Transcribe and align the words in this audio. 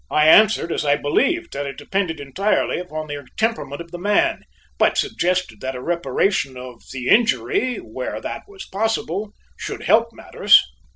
I 0.09 0.25
answered 0.27 0.71
as 0.71 0.83
I 0.83 0.95
believed, 0.95 1.53
that 1.53 1.67
it 1.67 1.77
depended 1.77 2.19
entirely 2.19 2.79
upon 2.79 3.05
the 3.05 3.23
temperament 3.37 3.81
of 3.81 3.91
the 3.91 3.99
man, 3.99 4.41
but 4.79 4.97
suggested 4.97 5.61
that 5.61 5.75
a 5.75 5.79
reparation 5.79 6.57
of 6.57 6.81
the 6.91 7.07
injury, 7.07 7.75
where 7.77 8.19
that 8.19 8.45
was 8.47 8.65
possible, 8.65 9.35
should 9.59 9.83
help 9.83 10.07
matters. 10.11 10.59